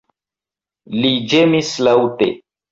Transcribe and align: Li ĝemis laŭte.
Li 1.03 1.13
ĝemis 1.35 1.73
laŭte. 1.91 2.35